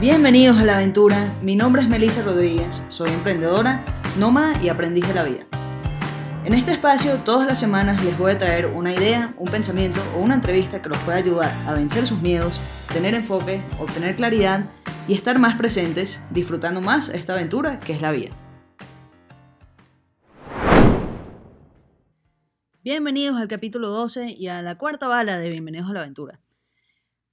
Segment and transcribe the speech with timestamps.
[0.00, 3.84] Bienvenidos a la aventura, mi nombre es Melissa Rodríguez, soy emprendedora,
[4.16, 5.44] nómada y aprendiz de la vida.
[6.44, 10.20] En este espacio todas las semanas les voy a traer una idea, un pensamiento o
[10.20, 12.60] una entrevista que los pueda ayudar a vencer sus miedos,
[12.92, 14.70] tener enfoque, obtener claridad
[15.08, 18.30] y estar más presentes, disfrutando más esta aventura que es la vida.
[22.84, 26.38] Bienvenidos al capítulo 12 y a la cuarta bala de Bienvenidos a la aventura.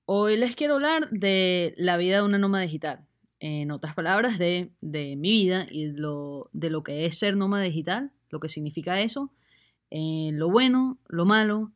[0.07, 3.07] Hoy les quiero hablar de la vida de una nómada digital.
[3.39, 8.11] En otras palabras, de, mi vida y lo, de lo que es ser nómada digital,
[8.29, 9.31] lo que significa eso,
[9.89, 11.71] eh, lo bueno, lo malo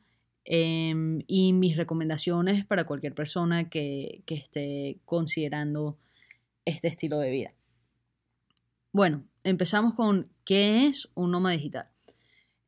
[0.45, 5.97] em, y mis recomendaciones para cualquier persona que, esté considerando
[6.65, 7.53] este estilo de vida.
[8.91, 11.89] Bueno, empezamos con qué es un nómada digital.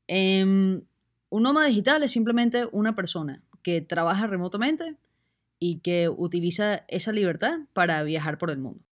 [0.07, 0.81] Em,
[1.29, 4.97] un nómada digital es simplemente una persona que trabaja remotamente
[5.63, 8.83] y que utiliza esa libertad para viajar por el mundo.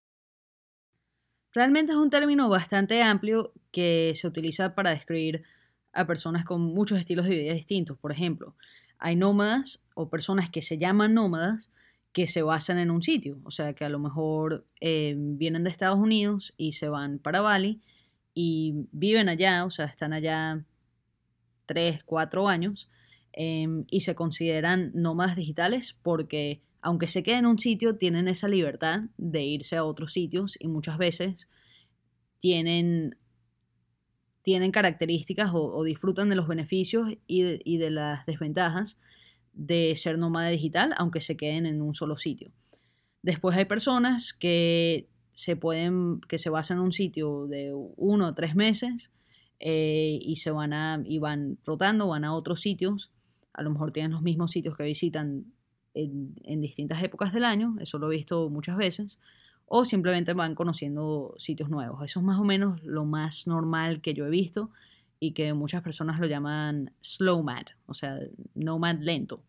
[1.52, 5.42] Realmente es un término bastante amplio que se utiliza para describir
[5.94, 7.98] a personas con muchos estilos de vida distintos.
[7.98, 8.56] Por ejemplo,
[9.00, 11.72] hay nómadas o personas que se llaman nómadas
[12.14, 15.72] que se basan en un sitio, o sea que a lo mejor eh, vienen de
[15.72, 17.82] Estados Unidos y se van para Bali
[18.36, 20.64] y viven allá, o sea, están allá
[21.66, 22.90] tres, cuatro años
[23.42, 28.50] Em, y se consideran nómadas digitales porque aunque se queden en un sitio, tienen esa
[28.50, 31.48] libertad de irse a otros sitios y muchas veces
[32.40, 33.18] tienen,
[34.42, 39.00] tienen características o, disfrutan de los beneficios y de, y de, las desventajas
[39.54, 42.52] de ser nómada digital, aunque se queden en un solo sitio.
[43.22, 48.34] Después hay personas que se pueden, que se basan en un sitio de uno o
[48.34, 49.14] tres meses
[49.62, 53.14] eh, y se van a, y van rotando, van a otros sitios
[53.60, 55.46] a lo mejor tienen los mismos sitios que visitan
[55.94, 59.20] en, distintas épocas del año, eso lo he visto muchas veces,
[59.66, 62.02] o simplemente van conociendo sitios nuevos.
[62.04, 64.72] Eso es más o menos lo más normal que yo he visto
[65.20, 68.18] y que muchas personas lo llaman slow mad, o sea,
[68.56, 69.44] nomad lento.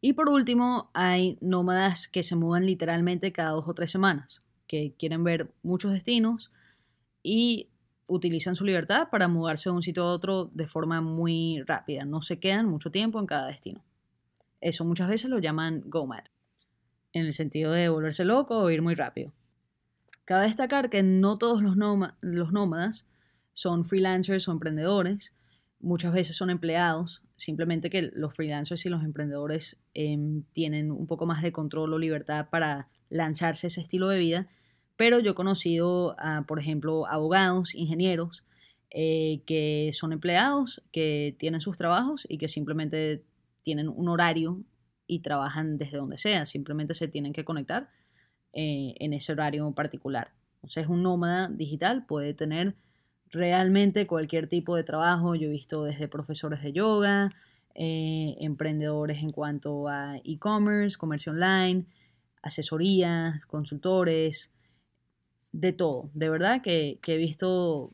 [0.00, 4.94] Y por último, hay nómadas que se mudan literalmente cada dos o tres semanas, que
[4.98, 6.50] quieren ver muchos destinos
[7.22, 7.68] y
[8.08, 12.22] utilizan su libertad para mudarse de un sitio a otro de forma muy rápida, no
[12.22, 13.84] se quedan mucho tiempo en cada destino.
[14.60, 16.24] Eso muchas veces lo llaman go mad,
[17.12, 19.32] en el sentido de volverse loco o ir muy rápido.
[20.24, 21.76] Cabe destacar que no todos los,
[22.20, 23.06] los nómadas
[23.54, 25.32] son freelancers o emprendedores,
[25.80, 31.26] muchas veces son empleados, simplemente que los freelancers y los emprendedores em, tienen un poco
[31.26, 34.48] más de control o libertad para lanzarse ese estilo de vida
[34.98, 36.16] pero yo he conocido,
[36.48, 38.44] por ejemplo, abogados, ingenieros,
[38.90, 43.22] eh, que son empleados, que tienen sus trabajos y que simplemente
[43.62, 44.64] tienen un horario
[45.06, 47.90] y trabajan desde donde sea, simplemente se tienen que conectar
[48.52, 50.32] eh, en ese horario particular.
[50.56, 52.74] Entonces, un nómada digital puede tener
[53.30, 55.36] realmente cualquier tipo de trabajo.
[55.36, 57.30] Yo he visto desde profesores de yoga,
[57.76, 61.84] eh, emprendedores en cuanto a e-commerce, comercio online,
[62.42, 64.50] asesorías, consultores,
[65.52, 66.10] de todo.
[66.14, 67.92] De verdad que, he visto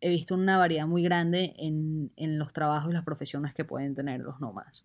[0.00, 4.20] he visto una variedad muy grande en, los trabajos y las profesiones que pueden tener
[4.20, 4.84] los nómadas.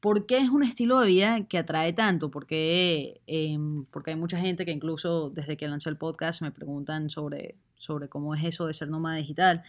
[0.00, 2.30] ¿Por qué es un estilo de vida que atrae tanto?
[2.30, 7.10] Porque, em, porque hay mucha gente que incluso desde que lancé el podcast me preguntan
[7.10, 9.62] sobre, sobre cómo es eso de ser nómada digital.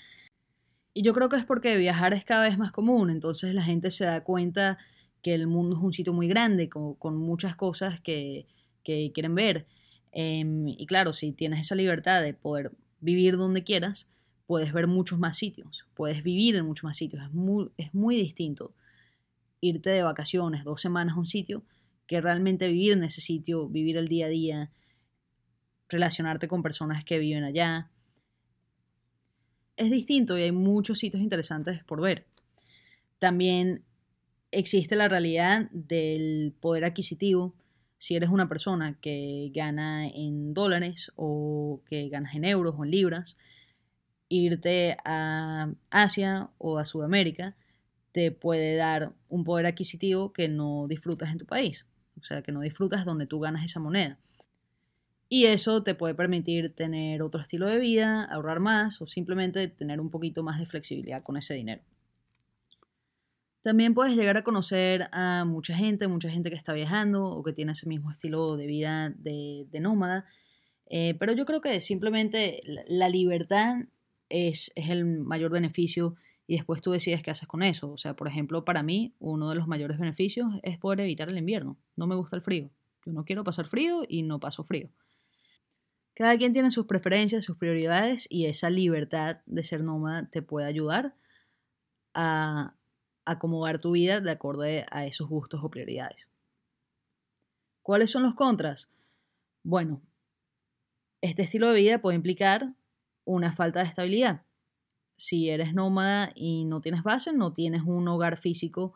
[0.94, 3.90] Y yo creo que es porque viajar es cada vez más común, entonces la gente
[3.91, 4.78] se da cuenta
[5.24, 8.47] que el mundo es un sitio muy grande, con, con muchas cosas que,
[8.84, 9.66] que quieren ver.
[10.13, 14.07] Em, y claro, si tienes esa libertad de poder vivir donde quieras,
[14.46, 17.24] puedes ver muchos más sitios, puedes vivir en muchos más sitios.
[17.24, 18.75] Es muy, es muy distinto
[19.59, 21.63] irte de vacaciones dos semanas a un sitio
[22.06, 24.72] que realmente vivir en ese sitio, vivir el día a día,
[25.90, 27.90] relacionarte con personas que viven allá.
[29.78, 32.28] Es distinto y hay muchos sitios interesantes por ver.
[33.18, 33.84] También
[34.52, 37.55] existe la realidad del poder adquisitivo
[38.03, 42.91] si eres una persona que gana en dólares o que ganas en euros o en
[42.91, 43.38] libras,
[44.28, 47.55] irte a Asia o a Sudamérica
[48.11, 51.85] te puede dar un poder adquisitivo que no disfrutas en tu país,
[52.20, 54.20] o sea, que no disfrutas donde tú ganas esa moneda.
[55.29, 60.02] Y eso te puede permitir tener otro estilo de vida, ahorrar más o simplemente tener
[60.02, 61.82] un poquito más de flexibilidad con ese dinero.
[63.64, 67.54] También puedes llegar a conocer a mucha gente, mucha gente que está viajando o que
[67.54, 70.26] tiene ese mismo estilo de vida de, nómada.
[70.88, 73.78] Eh, pero yo creo que simplemente la libertad
[74.28, 76.16] es, es, el mayor beneficio
[76.46, 77.90] y después tú decides qué haces con eso.
[77.90, 81.38] O sea, por ejemplo, para mí uno de los mayores beneficios es poder evitar el
[81.38, 81.78] invierno.
[81.96, 82.70] No me gusta el frío.
[83.06, 84.90] Yo no quiero pasar frío y no paso frío.
[86.16, 90.68] Cada quien tiene sus preferencias, sus prioridades y esa libertad de ser nómada te puede
[90.68, 91.16] ayudar
[92.14, 92.76] a
[93.25, 96.28] acomodar tu vida de acuerdo a esos gustos o prioridades.
[97.81, 98.90] ¿Cuáles son los contras?
[99.64, 100.02] Bueno,
[101.22, 102.73] este estilo de vida puede implicar
[103.25, 104.43] una falta de estabilidad.
[105.17, 108.93] Si eres nómada y no tienes base, no tienes un hogar físico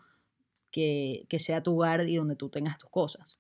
[0.72, 3.40] que, sea tu hogar y donde tú tengas tus cosas.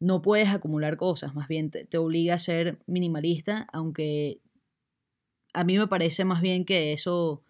[0.00, 4.40] No puedes acumular cosas, más bien te, obliga a ser minimalista, aunque
[5.52, 7.42] a mí me parece más bien que eso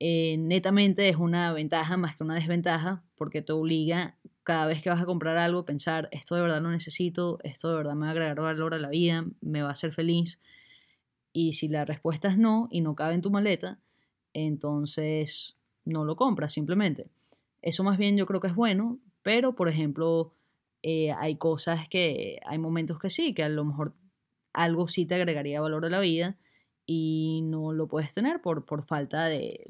[0.00, 4.90] eh, netamente es una ventaja más que una desventaja, porque te obliga cada vez que
[4.90, 8.08] vas a comprar algo pensar, esto de verdad lo necesito, esto de verdad me va
[8.08, 10.40] a agregar valor a la vida, me va a hacer feliz.
[11.32, 13.78] Y si la respuesta es no y no cabe en tu maleta,
[14.34, 17.08] entonces no lo compras simplemente.
[17.62, 20.34] Eso más bien yo creo que es bueno, pero por ejemplo,
[20.82, 23.94] eh, hay cosas que, hay momentos que sí, que a lo mejor
[24.52, 26.36] algo sí te agregaría valor a la vida
[26.86, 29.66] y no lo puedes tener por, por falta de,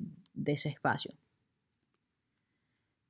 [0.46, 1.14] ese espacio.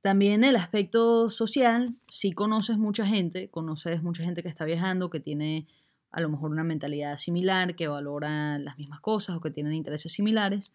[0.02, 5.20] También el aspecto social, si conoces mucha gente, conoces mucha gente que está viajando, que
[5.20, 5.66] tiene
[6.10, 10.12] a lo mejor una mentalidad similar, que valora las mismas cosas o que tienen intereses
[10.12, 10.72] similares,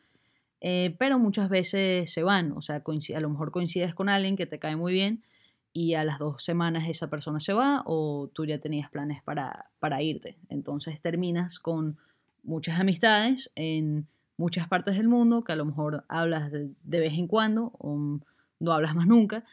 [0.61, 4.47] eh, pero muchas veces se van, o sea, a lo mejor coincides con alguien que
[4.47, 5.23] te cae muy bien
[5.71, 9.69] y a las dos semanas esa persona se va o tú ya tenías planes para,
[9.79, 10.37] para irte.
[10.49, 11.97] Entonces terminas con
[12.43, 14.07] muchas amistades en
[14.39, 18.19] muchas partes del mundo que a lo mejor hablas de, vez en cuando o
[18.59, 19.43] no hablas más nunca.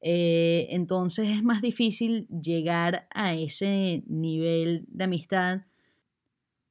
[0.00, 5.62] Eh, entonces es más difícil llegar a ese nivel de amistad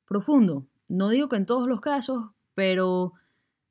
[0.06, 0.66] profundo.
[0.90, 3.14] No digo que en todos los casos, pero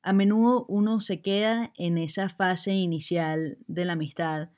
[0.03, 4.51] a menudo uno se queda en esa fase inicial de la amistad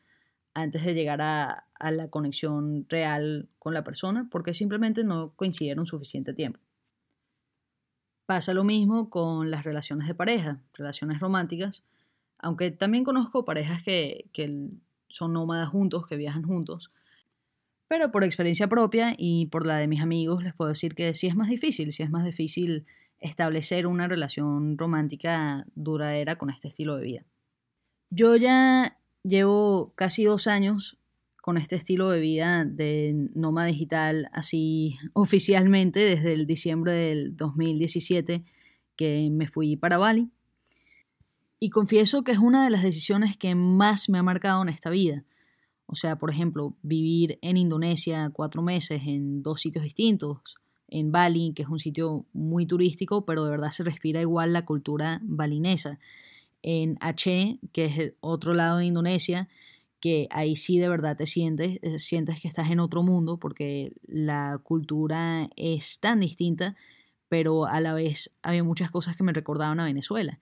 [0.52, 6.34] antes de llegar a la conexión real con la persona porque simplemente no coincidieron suficiente
[6.34, 6.58] tiempo.
[8.28, 11.82] Pasa lo mismo con las relaciones de pareja, relaciones románticas
[12.38, 14.30] aunque también conozco parejas que,
[15.10, 16.92] son nómadas juntos, que viajan juntos.
[17.88, 21.26] Pero por experiencia propia y por la de mis amigos les puedo decir que sí
[21.26, 22.84] es más difícil, sí es más difícil
[23.18, 27.24] establecer una relación romántica duradera con este estilo de vida.
[28.10, 30.97] Yo ya llevo casi dos años
[31.48, 38.44] con este estilo de vida de nómada digital así oficialmente desde el diciembre del 2017
[38.96, 40.28] que me fui para Bali
[41.58, 44.90] y confieso que es una de las decisiones que más me ha marcado en esta
[44.90, 45.24] vida.
[45.86, 50.56] O sea, por ejemplo, vivir en Indonesia cuatro meses en dos sitios distintos,
[50.86, 54.66] en Bali, que es un sitio muy turístico, pero de verdad se respira igual la
[54.66, 55.98] cultura balinesa.
[56.60, 59.48] En Aceh, que es el otro lado de Indonesia,
[60.00, 63.92] que ahí sí de verdad te sientes, eh, sientes que estás en otro mundo, porque
[64.06, 66.76] la cultura es tan distinta,
[67.28, 70.40] pero a la vez había muchas cosas que me recordaban a Venezuela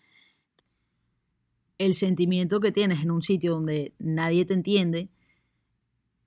[1.78, 5.08] el sentimiento que tienes en un sitio donde nadie te entiende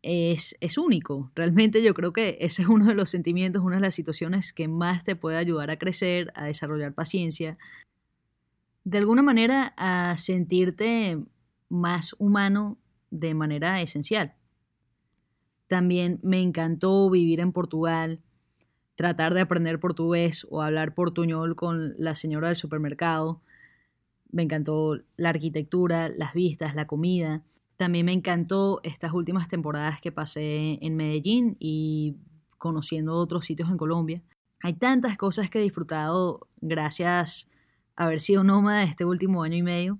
[0.01, 1.31] es, es, único.
[1.35, 4.67] Realmente yo creo que ese es uno de los sentimientos, una de las situaciones que
[4.67, 7.57] más te puede ayudar a crecer, a desarrollar paciencia,
[8.85, 11.17] de alguna manera a sentirte
[11.67, 12.77] más humano
[13.11, 14.33] de manera esencial.
[15.67, 18.21] También me encantó vivir en Portugal,
[18.95, 23.41] tratar de aprender portugués o hablar portuñol con la señora del supermercado
[24.31, 27.43] me encantó la arquitectura, las vistas, la comida.
[27.77, 32.17] También me encantó estas últimas temporadas que pasé en Medellín y
[32.57, 34.21] conociendo otros sitios en Colombia.
[34.61, 37.49] Hay tantas cosas que he disfrutado gracias
[37.95, 39.99] a haber sido nómada este último año y medio.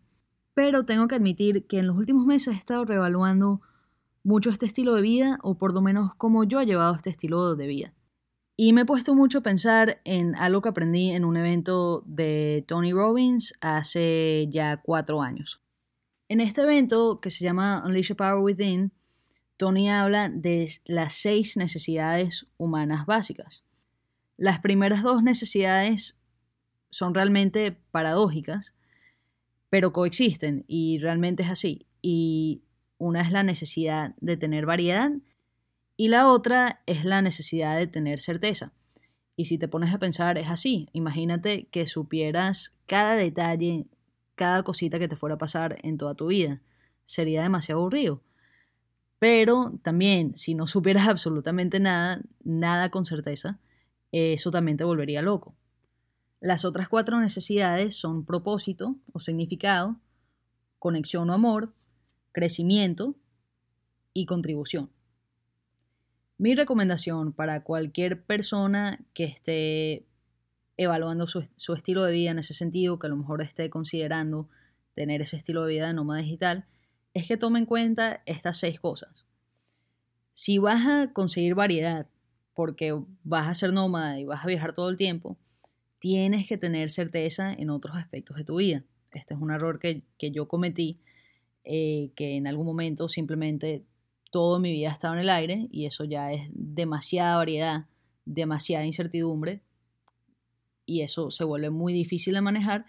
[0.53, 3.61] Pero tengo que admitir que en los últimos meses he estado reevaluando
[4.23, 7.55] mucho este estilo de vida o por lo menos cómo yo he llevado este estilo
[7.55, 7.93] de vida.
[8.55, 12.65] Y me he puesto mucho a pensar en algo que aprendí en un evento de
[12.67, 15.61] Tony Robbins hace ya cuatro años.
[16.27, 18.91] En este evento, que se llama Unleash the Power Within,
[19.55, 23.63] Tony habla de las seis necesidades humanas básicas.
[24.37, 26.19] Las primeras dos necesidades
[26.89, 28.73] son realmente paradójicas,
[29.69, 31.85] pero coexisten y realmente es así.
[32.01, 32.63] Y
[32.97, 35.11] una es la necesidad de tener variedad
[35.97, 38.71] y la otra es la necesidad de tener certeza.
[39.35, 40.89] Y si te pones a pensar, es así.
[40.93, 43.85] Imagínate que supieras cada detalle,
[44.35, 46.61] cada cosita que te fuera a pasar en toda tu vida.
[47.05, 48.21] Sería demasiado aburrido.
[49.19, 53.59] Pero también, si no supieras absolutamente nada, nada con certeza,
[54.11, 55.55] eso también te volvería loco.
[56.41, 59.99] Las otras cuatro necesidades son propósito o significado,
[60.77, 61.73] conexión o amor,
[62.31, 63.15] crecimiento
[64.13, 64.89] y contribución.
[66.37, 70.07] Mi recomendación para cualquier persona que esté
[70.77, 74.47] evaluando su, su, estilo de vida en ese sentido, que a lo mejor esté considerando
[74.93, 76.65] tener ese estilo de vida de nómada digital,
[77.13, 79.25] es que tome en cuenta estas seis cosas.
[80.33, 82.07] Si vas a conseguir variedad,
[82.53, 85.37] porque vas a ser nómada y vas a viajar todo el tiempo,
[85.99, 88.83] tienes que tener certeza en otros aspectos de tu vida.
[89.11, 90.99] Este es un error que, yo cometí,
[91.63, 93.83] eh, que en algún momento simplemente
[94.31, 97.85] todo mi vida estaba en el aire y eso ya es demasiada variedad,
[98.25, 99.61] demasiada incertidumbre
[100.85, 102.85] y eso se vuelve muy difícil de manejar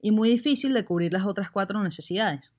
[0.00, 2.52] y muy difícil de cubrir las otras cuatro necesidades.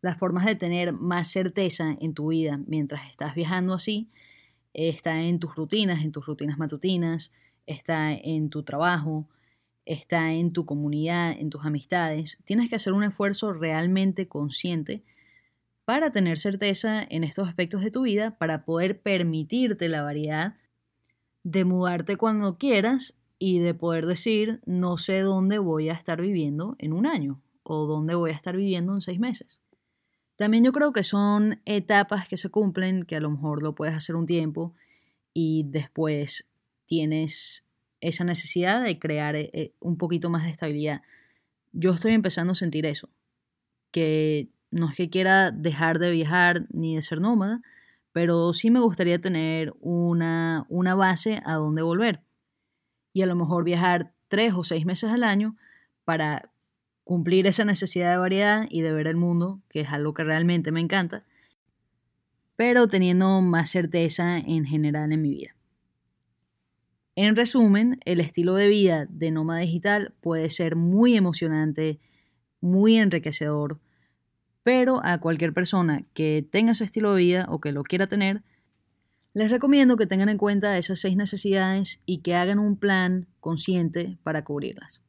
[0.00, 4.10] Las formas de tener más certeza en tu vida mientras estás viajando así
[4.74, 7.32] está en tus rutinas, en tus rutinas matutinas,
[7.66, 9.28] está en tu trabajo,
[9.84, 12.38] está en tu comunidad, en tus amistades.
[12.44, 15.02] Tienes que hacer un esfuerzo realmente consciente
[15.84, 20.56] para tener certeza en estos aspectos de tu vida, para poder permitirte la variedad
[21.42, 26.76] de mudarte cuando quieras y de poder decir, no sé dónde voy a estar viviendo
[26.78, 29.60] en un año o dónde voy a estar viviendo en seis meses.
[30.36, 33.94] También yo creo que son etapas que se cumplen, que a lo mejor lo puedes
[33.94, 34.74] hacer un tiempo
[35.34, 36.48] y después
[36.92, 37.64] tienes
[38.02, 41.00] esa necesidad de crear eh, eh, un poquito más de estabilidad.
[41.72, 43.08] Yo estoy empezando a sentir eso,
[43.92, 47.62] que no es que quiera dejar de viajar ni de ser nómada,
[48.12, 52.20] pero sí me gustaría tener una, una base a donde volver.
[53.14, 55.56] Y a lo mejor viajar tres o seis meses al año
[56.04, 56.52] para
[57.04, 60.72] cumplir esa necesidad de variedad y de ver el mundo, que es algo que realmente
[60.72, 61.24] me encanta,
[62.54, 65.56] pero teniendo más certeza en general en mi vida.
[67.14, 72.00] En resumen, el estilo de vida de nómada digital puede ser muy emocionante,
[72.62, 73.80] muy enriquecedor,
[74.62, 78.42] pero a cualquier persona que tenga ese estilo de vida o que lo quiera tener,
[79.34, 84.16] les recomiendo que tengan en cuenta esas seis necesidades y que hagan un plan consciente
[84.22, 85.02] para cubrirlas.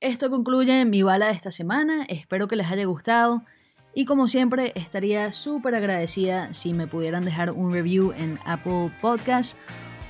[0.00, 3.44] Esto concluye mi bala de esta semana, espero que les haya gustado
[3.94, 9.56] y como siempre estaría súper agradecida si me pudieran dejar un review en Apple Podcast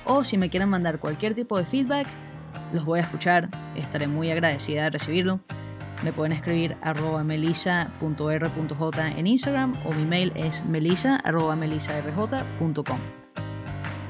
[0.05, 2.07] o si me quieren mandar cualquier tipo de feedback,
[2.73, 5.39] los voy a escuchar, estaré muy agradecida de recibirlo.
[6.03, 12.99] Me pueden escribir arroba melisa.r.j en Instagram o mi mail es melisa.melisarj.com.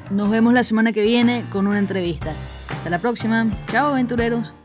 [0.09, 2.33] Nos vemos la semana que viene con una entrevista.
[2.69, 3.45] Hasta la próxima.
[3.67, 4.55] Chao aventureros.